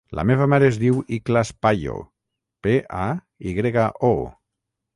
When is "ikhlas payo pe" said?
1.17-2.73